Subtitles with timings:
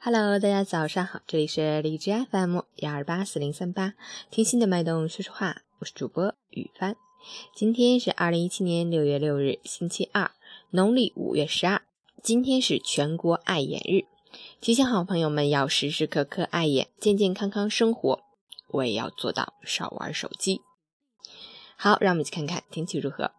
[0.00, 3.94] Hello，大家早上好，这里是荔枝 FM 幺二八四零三八，
[4.30, 6.94] 听心的脉动说说话，我是主播雨帆。
[7.52, 10.30] 今天是二零一七年六月六日，星期二，
[10.70, 11.82] 农历五月十二。
[12.22, 14.06] 今天是全国爱眼日，
[14.60, 18.20] 提醒好朋友们要时时刻刻爱眼，健健康康生活。
[18.68, 20.60] 我也要做到少玩手机。
[21.76, 23.32] 好，让我们去看看天气如何。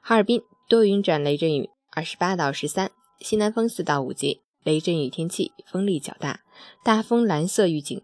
[0.00, 2.90] 哈尔滨多云转雷阵雨，二十八到十三，
[3.20, 4.40] 西南风四到五级。
[4.64, 6.40] 雷阵雨天气，风力较大，
[6.84, 8.00] 大风蓝色预警。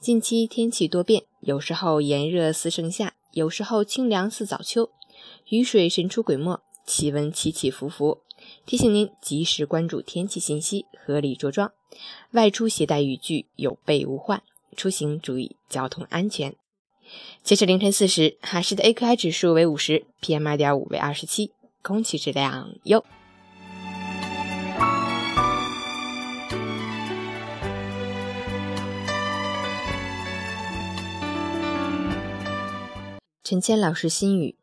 [0.00, 4.90] 近期天气多变，有时候炎热似盛夏，有时候清凉似早秋，
[5.48, 8.22] 雨水神出鬼没，气温起起伏伏。
[8.66, 11.72] 提醒您及时关注天气信息，合理着装。
[12.32, 14.42] 外出携带雨具，有备无患。
[14.76, 16.56] 出行注意交通安全。
[17.44, 23.04] 截至凌晨四时，哈市的 AQI 指数为五十，PM 二点五为二十七，空气质量优。
[33.44, 34.56] 陈谦老师心语：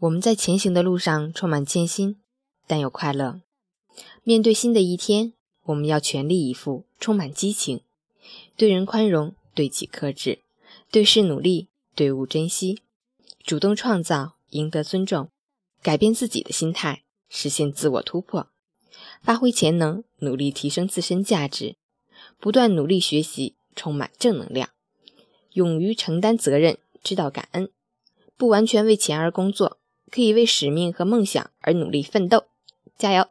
[0.00, 2.16] 我们在前行的路上充满艰辛，
[2.66, 3.40] 但又快乐。
[4.24, 7.80] 面对新的一天，我们要全力以赴，充满激情，
[8.56, 10.40] 对人宽容，对己克制，
[10.90, 12.80] 对事努力，对物珍惜，
[13.44, 15.30] 主动创造，赢得尊重，
[15.80, 18.48] 改变自己的心态，实现自我突破，
[19.22, 21.76] 发挥潜能，努力提升自身价值，
[22.40, 24.70] 不断努力学习，充满正能量，
[25.52, 26.76] 勇于承担责任。
[27.02, 27.70] 知道感恩，
[28.36, 29.78] 不完全为钱而工作，
[30.10, 32.44] 可以为使命和梦想而努力奋斗，
[32.96, 33.26] 加油！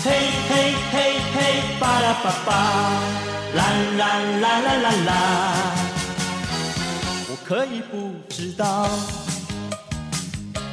[0.00, 0.10] 嘿
[0.48, 2.50] 嘿嘿嘿，巴拉巴巴，
[3.54, 3.62] 啦
[3.98, 5.77] 啦啦啦啦啦。
[7.48, 8.86] 可以不知道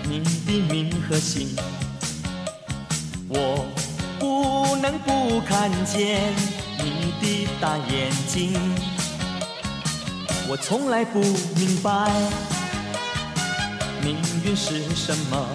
[0.03, 1.55] 你的名和姓，
[3.29, 3.65] 我
[4.19, 6.33] 不能不看见
[6.77, 8.59] 你的大眼睛。
[10.49, 12.11] 我从来不明白
[14.03, 15.47] 命运是什么，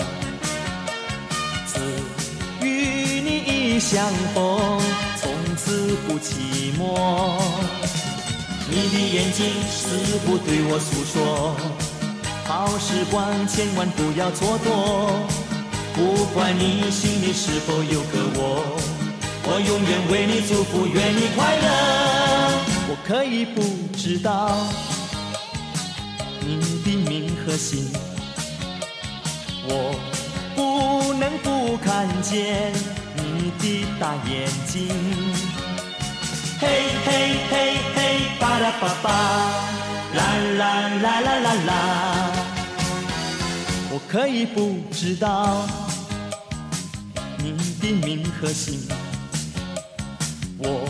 [1.67, 4.81] 只与你一相逢，
[5.21, 7.90] 从此不寂寞。
[8.73, 11.57] 你的眼睛似乎对我诉说，
[12.45, 14.69] 好时光千万不要蹉跎。
[15.93, 18.79] 不管你心里是否有个我，
[19.43, 21.67] 我永远为你祝福，愿你快乐。
[22.89, 23.61] 我可以不
[23.97, 24.57] 知道
[26.41, 27.91] 你的名和姓，
[29.67, 29.99] 我
[30.55, 32.73] 不能不看见
[33.17, 34.89] 你的大眼睛。
[36.61, 36.69] 嘿
[37.05, 37.09] 嘿
[37.51, 37.80] 嘿
[38.71, 39.11] 嘿，巴拉巴巴，
[40.15, 40.23] 啦
[40.59, 41.73] 啦啦啦啦啦。
[43.91, 45.67] 我可以不知道
[47.39, 48.81] 你的名和姓，
[50.59, 50.87] 我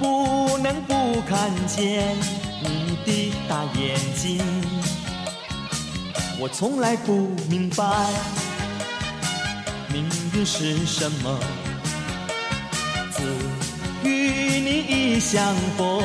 [0.00, 2.16] 不能不看见
[2.60, 4.40] 你的大眼睛。
[6.40, 7.84] 我从来不明白
[9.92, 11.38] 命运是什么。
[13.14, 13.22] 只
[14.08, 16.02] 与你一相逢，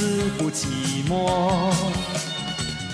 [0.00, 0.64] 从此不寂
[1.06, 1.28] 寞。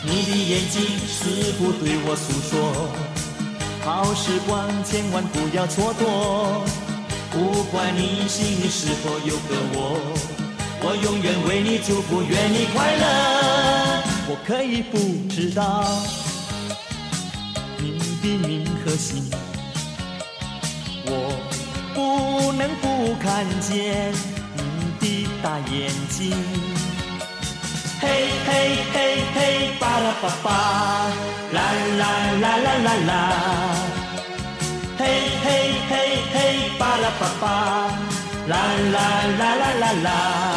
[0.03, 2.91] 你的眼睛似乎对我诉说，
[3.85, 6.67] 好时光千万不要蹉跎。
[7.31, 10.01] 不管你心里是否有个我，
[10.83, 13.05] 我永远为你祝福，愿你快乐。
[14.29, 14.99] 我可以不
[15.33, 15.85] 知道
[17.79, 19.23] 你的名和姓，
[21.07, 21.39] 我。
[21.95, 24.13] 不能不看见
[24.55, 24.63] 你
[25.01, 26.31] 的大眼睛，
[28.67, 28.97] 嘿嘿
[29.33, 29.39] 嘿
[29.71, 30.51] 嘿，巴拉巴巴，
[31.53, 31.59] 啦
[32.01, 32.03] 啦
[32.43, 33.13] 啦啦啦啦，
[34.99, 35.01] 嘿
[35.45, 35.47] 嘿
[35.89, 35.93] 嘿
[36.35, 36.37] 嘿，
[36.77, 37.45] 巴拉巴巴，
[38.49, 38.57] 啦
[38.93, 38.97] 啦
[39.39, 40.56] 啦啦啦啦。